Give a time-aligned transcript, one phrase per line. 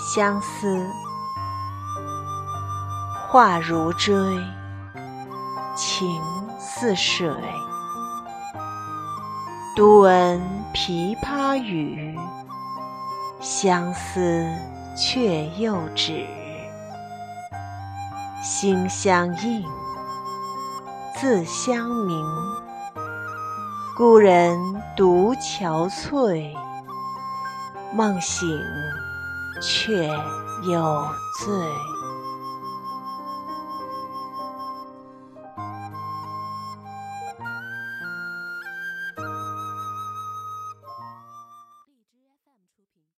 [0.00, 0.86] 相思，
[3.28, 4.14] 画如锥，
[5.76, 6.22] 情
[6.58, 7.28] 似水。
[9.74, 10.40] 独闻
[10.72, 12.16] 琵琶语，
[13.40, 14.48] 相思
[14.96, 16.24] 却又止。
[18.40, 19.64] 心相印，
[21.16, 22.24] 字相明。
[23.96, 24.56] 故人
[24.96, 26.54] 独憔悴，
[27.92, 28.48] 梦醒
[29.60, 30.08] 却
[30.62, 31.52] 有罪